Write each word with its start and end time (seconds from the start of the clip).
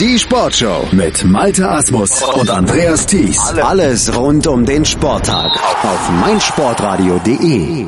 Die 0.00 0.18
Sportshow 0.18 0.88
mit 0.90 1.24
Malte 1.24 1.70
Asmus 1.70 2.20
und 2.20 2.50
Andreas 2.50 3.06
Thies. 3.06 3.38
Alles 3.62 4.12
rund 4.16 4.44
um 4.48 4.64
den 4.64 4.84
Sporttag 4.84 5.52
auf 5.84 6.10
meinsportradio.de. 6.20 7.86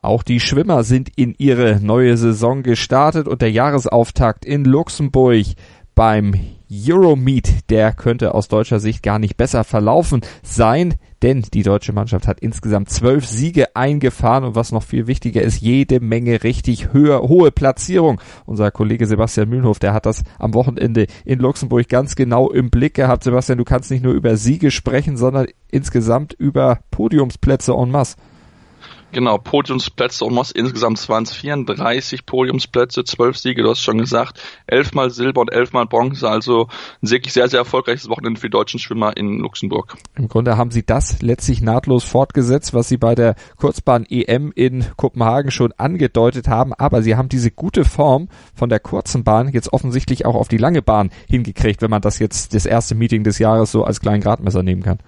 Auch 0.00 0.22
die 0.22 0.38
Schwimmer 0.38 0.84
sind 0.84 1.10
in 1.16 1.34
ihre 1.36 1.80
neue 1.82 2.16
Saison 2.16 2.62
gestartet 2.62 3.26
und 3.26 3.42
der 3.42 3.50
Jahresauftakt 3.50 4.44
in 4.44 4.64
Luxemburg 4.64 5.46
beim 5.98 6.32
Euromeet, 6.70 7.70
der 7.70 7.92
könnte 7.92 8.32
aus 8.32 8.46
deutscher 8.46 8.78
Sicht 8.78 9.02
gar 9.02 9.18
nicht 9.18 9.36
besser 9.36 9.64
verlaufen 9.64 10.20
sein, 10.44 10.94
denn 11.22 11.42
die 11.52 11.64
deutsche 11.64 11.92
Mannschaft 11.92 12.28
hat 12.28 12.38
insgesamt 12.38 12.88
zwölf 12.88 13.26
Siege 13.26 13.74
eingefahren 13.74 14.44
und 14.44 14.54
was 14.54 14.70
noch 14.70 14.84
viel 14.84 15.08
wichtiger 15.08 15.42
ist, 15.42 15.60
jede 15.60 15.98
Menge 15.98 16.44
richtig 16.44 16.92
höher, 16.92 17.22
hohe 17.22 17.50
Platzierung. 17.50 18.20
Unser 18.46 18.70
Kollege 18.70 19.08
Sebastian 19.08 19.48
Mühlenhof, 19.48 19.80
der 19.80 19.92
hat 19.92 20.06
das 20.06 20.22
am 20.38 20.54
Wochenende 20.54 21.08
in 21.24 21.40
Luxemburg 21.40 21.88
ganz 21.88 22.14
genau 22.14 22.48
im 22.48 22.70
Blick 22.70 22.94
gehabt. 22.94 23.24
Sebastian, 23.24 23.58
du 23.58 23.64
kannst 23.64 23.90
nicht 23.90 24.04
nur 24.04 24.14
über 24.14 24.36
Siege 24.36 24.70
sprechen, 24.70 25.16
sondern 25.16 25.48
insgesamt 25.68 26.32
über 26.32 26.78
Podiumsplätze 26.92 27.72
en 27.72 27.90
masse. 27.90 28.14
Genau, 29.10 29.38
Podiumsplätze 29.38 30.24
und 30.24 30.34
Moss 30.34 30.50
insgesamt 30.50 31.08
waren 31.08 31.24
es 31.24 31.32
34 31.32 32.26
Podiumsplätze, 32.26 33.04
12 33.04 33.38
Siege, 33.38 33.62
du 33.62 33.70
hast 33.70 33.80
schon 33.80 33.98
gesagt, 33.98 34.38
elfmal 34.66 35.10
Silber 35.10 35.40
und 35.40 35.50
elfmal 35.50 35.86
Bronze, 35.86 36.28
also 36.28 36.68
ein 37.02 37.10
wirklich 37.10 37.32
sehr, 37.32 37.48
sehr 37.48 37.60
erfolgreiches 37.60 38.10
Wochenende 38.10 38.38
für 38.38 38.48
die 38.48 38.52
deutschen 38.52 38.78
Schwimmer 38.78 39.16
in 39.16 39.38
Luxemburg. 39.38 39.96
Im 40.16 40.28
Grunde 40.28 40.58
haben 40.58 40.70
sie 40.70 40.84
das 40.84 41.22
letztlich 41.22 41.62
nahtlos 41.62 42.04
fortgesetzt, 42.04 42.74
was 42.74 42.88
sie 42.88 42.98
bei 42.98 43.14
der 43.14 43.34
Kurzbahn 43.56 44.04
EM 44.04 44.52
in 44.54 44.84
Kopenhagen 44.96 45.50
schon 45.50 45.72
angedeutet 45.72 46.46
haben, 46.48 46.74
aber 46.74 47.02
sie 47.02 47.16
haben 47.16 47.30
diese 47.30 47.50
gute 47.50 47.86
Form 47.86 48.28
von 48.54 48.68
der 48.68 48.80
kurzen 48.80 49.24
Bahn 49.24 49.48
jetzt 49.48 49.72
offensichtlich 49.72 50.26
auch 50.26 50.34
auf 50.34 50.48
die 50.48 50.58
lange 50.58 50.82
Bahn 50.82 51.10
hingekriegt, 51.28 51.80
wenn 51.80 51.90
man 51.90 52.02
das 52.02 52.18
jetzt 52.18 52.52
das 52.52 52.66
erste 52.66 52.94
Meeting 52.94 53.24
des 53.24 53.38
Jahres 53.38 53.72
so 53.72 53.84
als 53.84 54.00
kleinen 54.00 54.20
Gradmesser 54.20 54.62
nehmen 54.62 54.82
kann. 54.82 54.98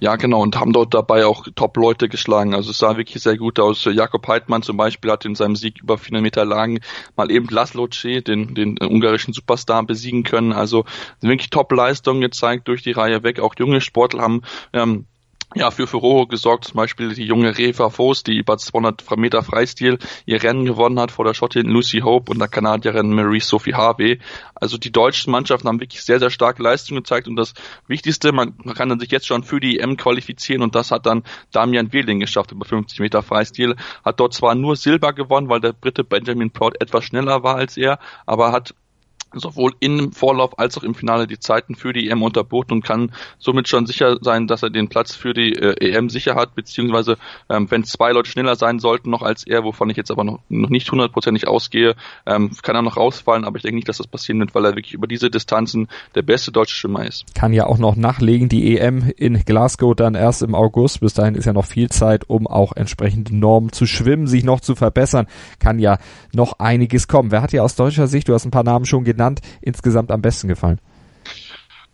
Ja, 0.00 0.16
genau, 0.16 0.42
und 0.42 0.58
haben 0.58 0.72
dort 0.72 0.92
dabei 0.92 1.24
auch 1.24 1.46
Top-Leute 1.54 2.08
geschlagen. 2.08 2.54
Also 2.54 2.72
es 2.72 2.78
sah 2.78 2.96
wirklich 2.96 3.22
sehr 3.22 3.36
gut 3.38 3.60
aus. 3.60 3.84
Jakob 3.84 4.26
Heidmann 4.26 4.62
zum 4.62 4.76
Beispiel 4.76 5.10
hat 5.10 5.24
in 5.24 5.34
seinem 5.34 5.56
Sieg 5.56 5.80
über 5.82 5.98
400 5.98 6.22
Meter 6.22 6.44
Lagen 6.44 6.80
mal 7.16 7.30
eben 7.30 7.48
Laszlo 7.48 7.86
C, 7.86 8.20
den, 8.20 8.54
den 8.54 8.76
ungarischen 8.78 9.32
Superstar, 9.32 9.84
besiegen 9.84 10.24
können. 10.24 10.52
Also 10.52 10.84
wirklich 11.20 11.50
Top-Leistungen 11.50 12.20
gezeigt 12.20 12.68
durch 12.68 12.82
die 12.82 12.92
Reihe 12.92 13.22
weg. 13.22 13.38
Auch 13.38 13.54
junge 13.56 13.80
Sportler 13.80 14.22
haben 14.22 14.42
ähm, 14.72 15.06
ja, 15.54 15.70
für 15.70 15.86
Furore 15.86 16.26
gesorgt, 16.26 16.64
zum 16.64 16.76
Beispiel 16.76 17.14
die 17.14 17.24
junge 17.24 17.56
Reva 17.56 17.88
Voss, 17.88 18.24
die 18.24 18.36
über 18.36 18.58
200 18.58 19.16
Meter 19.16 19.42
Freistil 19.42 19.98
ihr 20.26 20.42
Rennen 20.42 20.64
gewonnen 20.64 20.98
hat 20.98 21.12
vor 21.12 21.24
der 21.24 21.34
Schottin 21.34 21.68
Lucy 21.68 22.00
Hope 22.00 22.32
und 22.32 22.38
der 22.38 22.48
Kanadierin 22.48 23.14
Marie 23.14 23.40
Sophie 23.40 23.74
Harvey. 23.74 24.18
Also 24.54 24.78
die 24.78 24.90
deutschen 24.90 25.30
Mannschaften 25.30 25.68
haben 25.68 25.80
wirklich 25.80 26.02
sehr, 26.02 26.18
sehr 26.18 26.30
starke 26.30 26.62
Leistungen 26.62 27.02
gezeigt 27.02 27.28
und 27.28 27.36
das 27.36 27.54
Wichtigste, 27.86 28.32
man, 28.32 28.54
man 28.64 28.74
kann 28.74 28.88
dann 28.88 28.98
sich 28.98 29.10
jetzt 29.10 29.26
schon 29.26 29.44
für 29.44 29.60
die 29.60 29.78
EM 29.78 29.96
qualifizieren 29.96 30.62
und 30.62 30.74
das 30.74 30.90
hat 30.90 31.06
dann 31.06 31.22
Damian 31.52 31.92
Wehling 31.92 32.18
geschafft 32.18 32.50
über 32.52 32.64
50 32.64 32.98
Meter 32.98 33.22
Freistil, 33.22 33.76
hat 34.04 34.18
dort 34.18 34.34
zwar 34.34 34.54
nur 34.54 34.76
Silber 34.76 35.12
gewonnen, 35.12 35.48
weil 35.48 35.60
der 35.60 35.72
Brite 35.72 36.02
Benjamin 36.02 36.50
Proud 36.50 36.80
etwas 36.80 37.04
schneller 37.04 37.42
war 37.42 37.56
als 37.56 37.76
er, 37.76 37.98
aber 38.26 38.50
hat 38.52 38.74
sowohl 39.36 39.72
im 39.80 40.12
Vorlauf 40.12 40.58
als 40.58 40.76
auch 40.78 40.82
im 40.82 40.94
Finale 40.94 41.26
die 41.26 41.38
Zeiten 41.38 41.74
für 41.74 41.92
die 41.92 42.08
EM 42.08 42.22
unterboten 42.22 42.72
und 42.72 42.84
kann 42.84 43.12
somit 43.38 43.68
schon 43.68 43.86
sicher 43.86 44.18
sein, 44.20 44.46
dass 44.46 44.62
er 44.62 44.70
den 44.70 44.88
Platz 44.88 45.14
für 45.14 45.34
die 45.34 45.52
äh, 45.52 45.92
EM 45.92 46.08
sicher 46.10 46.34
hat, 46.34 46.54
beziehungsweise 46.54 47.16
ähm, 47.48 47.70
wenn 47.70 47.84
zwei 47.84 48.12
Leute 48.12 48.30
schneller 48.30 48.56
sein 48.56 48.78
sollten 48.78 49.10
noch 49.10 49.22
als 49.22 49.46
er, 49.46 49.64
wovon 49.64 49.90
ich 49.90 49.96
jetzt 49.96 50.10
aber 50.10 50.24
noch, 50.24 50.40
noch 50.48 50.70
nicht 50.70 50.90
hundertprozentig 50.90 51.48
ausgehe, 51.48 51.94
ähm, 52.26 52.50
kann 52.62 52.76
er 52.76 52.82
noch 52.82 52.96
rausfallen, 52.96 53.44
aber 53.44 53.56
ich 53.56 53.62
denke 53.62 53.76
nicht, 53.76 53.88
dass 53.88 53.98
das 53.98 54.06
passieren 54.06 54.40
wird, 54.40 54.54
weil 54.54 54.64
er 54.64 54.76
wirklich 54.76 54.94
über 54.94 55.06
diese 55.06 55.30
Distanzen 55.30 55.88
der 56.14 56.22
beste 56.22 56.52
deutsche 56.52 56.76
Schwimmer 56.76 57.06
ist. 57.06 57.24
Kann 57.34 57.52
ja 57.52 57.66
auch 57.66 57.78
noch 57.78 57.96
nachlegen, 57.96 58.48
die 58.48 58.78
EM 58.78 59.12
in 59.16 59.44
Glasgow 59.44 59.94
dann 59.94 60.14
erst 60.14 60.42
im 60.42 60.54
August, 60.54 61.00
bis 61.00 61.14
dahin 61.14 61.34
ist 61.34 61.44
ja 61.44 61.52
noch 61.52 61.66
viel 61.66 61.88
Zeit, 61.90 62.28
um 62.28 62.46
auch 62.46 62.72
entsprechende 62.72 63.36
Normen 63.36 63.72
zu 63.72 63.86
schwimmen, 63.86 64.26
sich 64.26 64.44
noch 64.44 64.60
zu 64.60 64.74
verbessern, 64.74 65.26
kann 65.58 65.78
ja 65.78 65.98
noch 66.32 66.58
einiges 66.58 67.08
kommen. 67.08 67.30
Wer 67.30 67.42
hat 67.42 67.52
ja 67.52 67.62
aus 67.62 67.76
deutscher 67.76 68.06
Sicht, 68.06 68.28
du 68.28 68.34
hast 68.34 68.44
ein 68.44 68.50
paar 68.50 68.64
Namen 68.64 68.84
schon 68.84 69.04
genannt, 69.04 69.23
genannt, 69.24 69.40
insgesamt 69.60 70.10
am 70.10 70.22
besten 70.22 70.48
gefallen? 70.48 70.80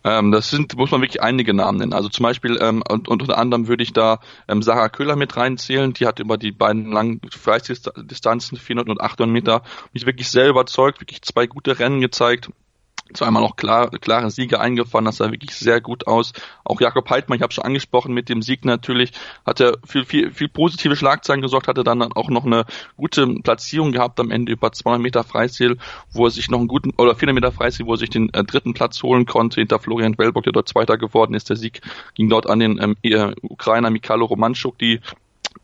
Ähm, 0.03 0.31
das 0.31 0.49
sind, 0.49 0.75
muss 0.75 0.89
man 0.89 1.01
wirklich 1.01 1.21
einige 1.21 1.53
Namen 1.53 1.77
nennen. 1.77 1.93
Also 1.93 2.09
zum 2.09 2.23
Beispiel, 2.23 2.57
ähm, 2.59 2.83
und, 2.89 3.07
und 3.07 3.21
unter 3.21 3.37
anderem 3.37 3.67
würde 3.67 3.83
ich 3.83 3.93
da 3.93 4.19
ähm, 4.47 4.63
Sarah 4.63 4.89
Köhler 4.89 5.15
mit 5.15 5.37
reinzählen. 5.37 5.93
Die 5.93 6.07
hat 6.07 6.19
über 6.19 6.37
die 6.37 6.51
beiden 6.51 6.91
langen 6.91 7.21
Freistildistanzen, 7.29 8.57
400 8.57 8.89
und 8.89 8.99
800 9.01 9.31
Meter, 9.31 9.61
mich 9.93 10.07
wirklich 10.07 10.29
sehr 10.29 10.49
überzeugt, 10.49 11.01
wirklich 11.01 11.21
zwei 11.21 11.45
gute 11.45 11.77
Rennen 11.77 12.01
gezeigt 12.01 12.49
zweimal 13.13 13.41
noch 13.41 13.55
klar, 13.55 13.89
klare 13.89 14.31
Siege 14.31 14.59
eingefahren, 14.59 15.05
das 15.05 15.17
sah 15.17 15.31
wirklich 15.31 15.55
sehr 15.55 15.81
gut 15.81 16.07
aus. 16.07 16.33
Auch 16.63 16.81
Jakob 16.81 17.09
Heidmann, 17.09 17.37
ich 17.37 17.43
habe 17.43 17.53
schon 17.53 17.63
angesprochen, 17.63 18.13
mit 18.13 18.29
dem 18.29 18.41
Sieg 18.41 18.65
natürlich, 18.65 19.11
hat 19.45 19.59
er 19.59 19.77
viel, 19.85 20.05
viel, 20.05 20.31
viel 20.31 20.47
positive 20.47 20.95
Schlagzeilen 20.95 21.41
gesorgt, 21.41 21.67
hatte 21.67 21.83
dann 21.83 22.01
auch 22.01 22.29
noch 22.29 22.45
eine 22.45 22.65
gute 22.97 23.27
Platzierung 23.27 23.91
gehabt 23.91 24.19
am 24.19 24.31
Ende 24.31 24.51
über 24.51 24.71
200 24.71 25.01
Meter 25.01 25.23
Freistil, 25.23 25.77
wo 26.11 26.25
er 26.25 26.31
sich 26.31 26.49
noch 26.49 26.59
einen 26.59 26.67
guten, 26.67 26.91
oder 26.97 27.15
400 27.15 27.35
Meter 27.35 27.51
Freistil, 27.51 27.85
wo 27.85 27.93
er 27.93 27.97
sich 27.97 28.09
den 28.09 28.33
äh, 28.33 28.43
dritten 28.43 28.73
Platz 28.73 29.01
holen 29.03 29.25
konnte, 29.25 29.61
hinter 29.61 29.79
Florian 29.79 30.17
Wellbock, 30.17 30.43
der 30.43 30.53
dort 30.53 30.69
Zweiter 30.69 30.97
geworden 30.97 31.33
ist. 31.33 31.49
Der 31.49 31.55
Sieg 31.55 31.81
ging 32.15 32.29
dort 32.29 32.49
an 32.49 32.59
den 32.59 32.77
äh, 32.79 33.33
Ukrainer 33.41 33.89
Mikhailo 33.89 34.25
Romanchuk, 34.25 34.77
die 34.77 34.99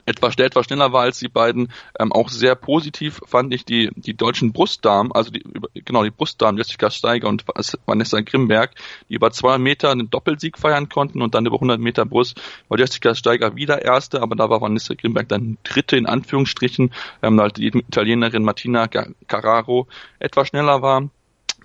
etwas, 0.06 0.36
etwas 0.38 0.66
schneller 0.66 0.94
war 0.94 1.04
als 1.04 1.20
die 1.20 1.28
beiden. 1.28 1.72
Ähm, 2.00 2.12
auch 2.12 2.30
sehr 2.30 2.56
positiv 2.56 3.22
fand 3.26 3.54
ich 3.54 3.66
die, 3.66 3.90
die 3.96 4.16
deutschen 4.16 4.54
Brustdamen, 4.54 5.12
also 5.12 5.32
die, 5.32 5.44
genau, 5.86 6.04
die 6.04 6.12
Brustdamen, 6.12 6.58
Jessica 6.58 6.90
Steiger 6.90 7.28
und 7.28 7.46
Vanessa 7.86 8.22
Grimberg, 8.22 8.72
die 9.10 9.16
über 9.16 9.32
200 9.32 9.62
Meter 9.62 9.92
einen 9.92 10.10
Doppelsieg 10.10 10.58
feiern 10.58 10.90
konnten 10.90 11.22
und 11.22 11.36
dann 11.36 11.46
über 11.46 11.58
100 11.58 11.80
Meter 11.80 12.06
Brust 12.06 12.42
war 12.70 12.80
Jessica 12.80 13.14
Steiger 13.16 13.56
wieder 13.56 13.84
Erste, 13.84 14.22
aber 14.22 14.36
da 14.36 14.50
war 14.50 14.62
Vanessa 14.62 14.94
Grimberg 14.94 15.28
dann 15.30 15.58
Dritte 15.64 15.98
in 15.98 16.06
Anführungsstrichen, 16.06 16.94
ähm, 17.22 17.38
weil 17.38 17.52
die 17.52 17.68
Italienerin 17.68 18.44
Martina 18.44 18.88
Carraro 18.88 19.88
etwas 20.20 20.48
schneller 20.48 20.82
war. 20.82 21.10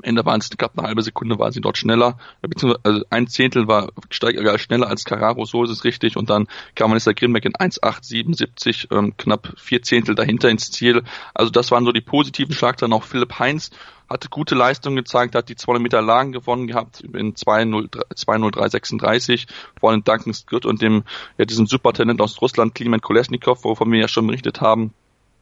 Ende 0.02 0.24
waren 0.24 0.40
es 0.40 0.50
knapp 0.50 0.78
eine 0.78 0.88
halbe 0.88 1.02
Sekunde 1.02 1.38
war 1.38 1.52
sie 1.52 1.60
dort 1.60 1.78
schneller, 1.78 2.18
beziehungsweise 2.40 2.80
also 2.84 3.02
ein 3.10 3.26
Zehntel 3.26 3.68
war 3.68 3.88
Steiger 4.10 4.58
schneller 4.58 4.88
als 4.88 5.04
Carraro, 5.04 5.44
so 5.44 5.64
ist 5.64 5.70
es 5.70 5.84
richtig. 5.84 6.16
Und 6.16 6.30
dann 6.30 6.48
kam 6.74 6.90
Vanessa 6.90 7.12
Grimbeck 7.12 7.44
in 7.44 7.54
1,877, 7.54 8.88
ähm, 8.90 9.16
knapp 9.16 9.54
vier 9.56 9.82
Zehntel 9.82 10.14
dahinter 10.14 10.48
ins 10.48 10.70
Ziel. 10.70 11.02
Also 11.34 11.50
das 11.50 11.70
waren 11.70 11.84
so 11.84 11.92
die 11.92 12.00
positiven 12.00 12.54
Schlagzeilen. 12.54 12.92
Auch 12.92 13.04
Philipp 13.04 13.38
Heinz 13.38 13.70
hatte 14.08 14.28
gute 14.28 14.54
Leistung 14.54 14.94
gezeigt, 14.94 15.34
hat 15.34 15.48
die 15.48 15.56
200 15.56 15.82
Meter 15.82 16.02
Lagen 16.02 16.32
gewonnen 16.32 16.66
gehabt 16.66 17.00
in 17.00 17.34
2.03.36, 17.34 19.46
vor 19.80 19.90
allem 19.90 20.04
Duncan 20.04 20.34
Scott 20.34 20.66
und 20.66 20.82
dem, 20.82 21.04
ja, 21.38 21.44
diesem 21.44 21.66
Supertalent 21.66 22.20
aus 22.20 22.40
Russland, 22.42 22.74
Klimen 22.74 23.00
Kolesnikov, 23.00 23.64
wovon 23.64 23.90
wir 23.90 24.00
ja 24.00 24.08
schon 24.08 24.26
berichtet 24.26 24.60
haben 24.60 24.92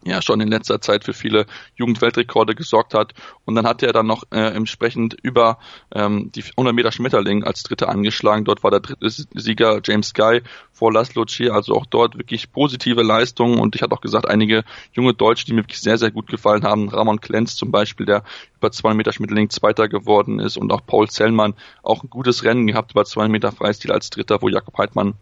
ja 0.05 0.23
schon 0.23 0.41
in 0.41 0.49
letzter 0.49 0.81
Zeit 0.81 1.05
für 1.05 1.13
viele 1.13 1.47
Jugendweltrekorde 1.75 2.55
gesorgt 2.55 2.95
hat. 2.95 3.13
Und 3.45 3.55
dann 3.55 3.67
hatte 3.67 3.87
er 3.87 3.93
dann 3.93 4.07
noch 4.07 4.25
äh, 4.31 4.39
entsprechend 4.39 5.17
über 5.23 5.59
ähm, 5.95 6.31
die 6.35 6.43
100 6.43 6.75
Meter 6.75 6.93
Schmetterling 6.93 7.45
als 7.45 7.63
Dritter 7.63 7.89
angeschlagen. 7.89 8.45
Dort 8.45 8.63
war 8.63 8.71
der 8.71 8.81
dritte 8.81 9.09
Sieger 9.11 9.81
James 9.85 10.15
Guy 10.15 10.43
vor 10.73 10.93
Laszlo 10.93 11.25
Chi, 11.25 11.51
also 11.51 11.75
auch 11.75 11.87
dort 11.87 12.17
wirklich 12.17 12.53
positive 12.53 13.03
Leistungen. 13.03 13.59
Und 13.59 13.77
ich 13.77 13.83
hatte 13.83 13.95
auch 13.95 14.01
gesagt, 14.01 14.29
einige 14.29 14.65
junge 14.93 15.15
Deutsche, 15.15 15.45
die 15.45 15.53
mir 15.53 15.63
wirklich 15.63 15.81
sehr, 15.81 15.99
sehr 15.99 16.11
gut 16.11 16.29
gefallen 16.29 16.65
haben. 16.65 16.89
Ramon 16.89 17.21
Klenz 17.21 17.57
zum 17.57 17.71
Beispiel, 17.71 18.07
der 18.07 18.25
über 18.57 18.73
200 18.73 18.97
Meter 18.97 19.13
Schmetterling 19.13 19.51
Zweiter 19.51 19.89
geworden 19.89 20.39
ist. 20.39 20.57
Und 20.57 20.73
auch 20.73 20.87
Paul 20.87 21.09
Zellmann 21.09 21.55
auch 21.83 22.03
ein 22.03 22.11
gutes 22.11 22.45
Rennen 22.45 22.67
gehabt 22.67 22.93
über 22.93 23.05
200 23.05 23.31
Meter 23.31 23.53
Freistil 23.53 23.93
als 23.93 24.11
Dritter, 24.11 24.41
wo 24.41 24.49
Jakob 24.49 24.77
Heidmann 24.79 25.15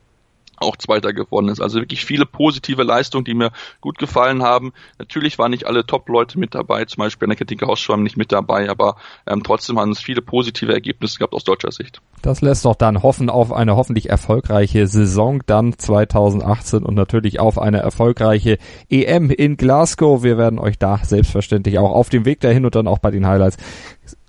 auch 0.61 0.77
Zweiter 0.77 1.13
geworden 1.13 1.49
ist. 1.49 1.61
Also 1.61 1.81
wirklich 1.81 2.05
viele 2.05 2.27
positive 2.27 2.83
Leistungen, 2.83 3.25
die 3.25 3.35
mir 3.35 3.51
gut 3.81 3.99
gefallen 3.99 4.43
haben. 4.43 4.73
Natürlich 4.99 5.39
waren 5.39 5.51
nicht 5.51 5.67
alle 5.67 5.87
Top-Leute 5.87 6.39
mit 6.39 6.55
dabei, 6.55 6.85
zum 6.85 7.03
Beispiel 7.03 7.27
Anneke 7.27 7.45
Dinke-Hausschwamm 7.45 8.03
nicht 8.03 8.17
mit 8.17 8.33
dabei, 8.33 8.71
aber 8.71 8.97
ähm, 9.27 9.43
trotzdem 9.43 9.79
haben 9.79 9.93
es 9.93 10.01
viele 10.01 10.23
positive 10.23 10.73
Ergebnisse 10.73 11.19
gehabt 11.19 11.35
aus 11.35 11.45
deutscher 11.45 11.73
Sicht. 11.73 12.01
Das 12.23 12.41
lässt 12.41 12.65
doch 12.65 12.75
dann 12.75 13.03
hoffen 13.03 13.31
auf 13.31 13.53
eine 13.53 13.77
hoffentlich 13.77 14.11
erfolgreiche 14.11 14.87
Saison 14.87 15.43
dann 15.47 15.79
2018 15.79 16.83
und 16.83 16.95
natürlich 16.95 17.41
auf 17.41 17.59
eine 17.59 17.79
erfolgreiche 17.79 18.59
EM 18.91 19.31
in 19.31 19.57
Glasgow. 19.57 20.23
Wir 20.23 20.39
werden 20.39 20.59
euch 20.59 20.79
da 20.79 20.99
selbstverständlich 20.99 21.79
auch 21.79 21.93
auf 21.93 22.09
dem 22.09 22.25
Weg 22.25 22.41
dahin 22.41 22.65
und 22.65 22.75
dann 22.75 22.89
auch 22.89 22.99
bei 22.99 23.11
den 23.11 23.27
Highlights 23.27 23.57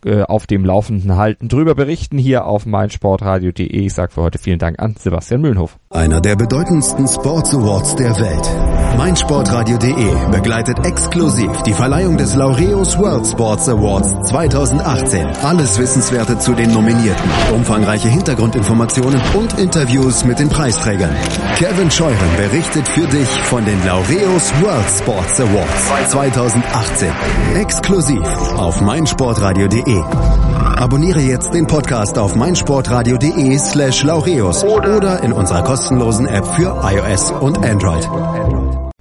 äh, 0.06 0.24
auf 0.24 0.48
dem 0.48 0.66
Laufenden 0.66 1.16
halten, 1.16 1.48
drüber 1.48 1.76
berichten 1.76 2.18
hier 2.18 2.46
auf 2.46 2.66
meinsportradio.de. 2.66 3.66
Ich 3.66 3.94
sage 3.94 4.12
für 4.12 4.22
heute 4.22 4.40
vielen 4.40 4.60
Dank 4.60 4.80
an 4.80 4.96
Sebastian 4.98 5.42
Mühlenhof. 5.42 5.78
Einer 5.90 6.22
der 6.22 6.36
bedeutendsten 6.36 7.08
Sports 7.08 7.54
Awards 7.54 7.96
der 7.96 8.12
Welt. 8.20 8.98
meinsportradio.de 8.98 10.32
begleitet 10.32 10.86
exklusiv 10.86 11.52
die 11.64 11.74
Verleihung 11.74 12.18
des 12.18 12.36
Laureus 12.36 12.98
World 12.98 13.26
Sports 13.28 13.68
Awards 13.68 14.30
2018. 14.30 15.26
Alles 15.44 15.80
Wissenswerte 15.80 16.38
zu 16.38 16.54
den 16.54 16.72
Nominierten, 16.74 17.30
umfangreiche 17.56 18.08
Hintergrundinformationen 18.08 19.20
und 19.38 19.58
Interviews 19.60 20.26
mit 20.26 20.40
den 20.40 20.50
Preisträgern. 20.50 21.16
Kevin 21.56 21.90
Scheuren 21.92 22.36
berichtet 22.38 22.88
für 22.88 23.08
dich 23.08 23.30
von 23.44 23.66
den 23.66 23.84
Laureus 23.86 24.54
World 24.62 24.90
Sports 24.90 25.40
Awards 25.40 26.12
2018. 26.12 27.10
Exklusiv 27.56 28.22
auf 28.58 28.80
meinsportradio.de. 28.82 29.89
Abonniere 29.98 31.22
jetzt 31.22 31.52
den 31.54 31.66
Podcast 31.66 32.20
auf 32.20 32.36
meinsportradio.de 32.36 33.58
slash 33.58 34.04
laureus 34.04 34.64
oder 34.64 35.24
in 35.24 35.34
unserer 35.34 35.64
kostenlosen 35.64 36.28
App 36.28 36.46
für 36.46 36.80
iOS 36.84 37.32
und 37.32 37.58
Android. 37.58 38.08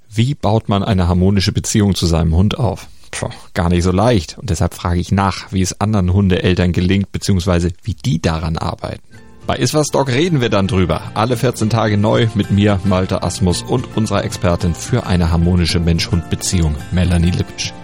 Wie 0.08 0.34
baut 0.34 0.70
man 0.70 0.82
eine 0.82 1.06
harmonische 1.06 1.52
Beziehung 1.52 1.94
zu 1.94 2.06
seinem 2.06 2.34
Hund 2.34 2.58
auf? 2.58 2.86
Puh, 3.10 3.28
gar 3.52 3.68
nicht 3.68 3.82
so 3.82 3.92
leicht. 3.92 4.38
Und 4.38 4.48
deshalb 4.48 4.72
frage 4.72 5.00
ich 5.00 5.12
nach, 5.12 5.52
wie 5.52 5.60
es 5.60 5.78
anderen 5.78 6.12
Hundeeltern 6.12 6.72
gelingt, 6.72 7.12
beziehungsweise 7.12 7.70
wie 7.82 7.94
die 7.94 8.22
daran 8.22 8.56
arbeiten. 8.56 9.02
Bei 9.46 9.56
Iswas 9.56 9.88
Dog 9.88 10.08
reden 10.08 10.40
wir 10.40 10.48
dann 10.48 10.68
drüber. 10.68 11.02
Alle 11.14 11.36
14 11.36 11.68
Tage 11.68 11.98
neu 11.98 12.28
mit 12.34 12.50
mir, 12.50 12.80
Malte 12.84 13.22
Asmus 13.22 13.62
und 13.62 13.96
unserer 13.96 14.24
Expertin 14.24 14.74
für 14.74 15.06
eine 15.06 15.30
harmonische 15.30 15.80
Mensch-Hund-Beziehung, 15.80 16.74
Melanie 16.92 17.30
Lippisch. 17.30 17.74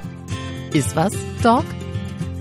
Iswas 0.72 1.12
Dog? 1.42 1.64